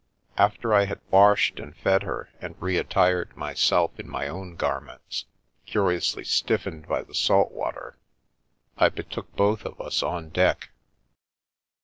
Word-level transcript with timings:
After 0.35 0.73
I 0.73 0.85
had 0.85 0.99
washed 1.11 1.59
and 1.59 1.77
fed 1.77 2.01
her 2.01 2.31
and 2.41 2.55
re 2.59 2.75
attired 2.75 3.37
myself 3.37 3.99
in 3.99 4.09
my 4.09 4.27
own 4.27 4.55
garments, 4.55 5.25
curiously 5.67 6.23
stiffened 6.23 6.87
by 6.87 7.03
the 7.03 7.13
salt 7.13 7.51
water, 7.51 7.99
I 8.77 8.89
betook 8.89 9.31
both 9.35 9.63
of 9.63 9.79
us 9.79 10.01
on 10.01 10.29
deck. 10.29 10.69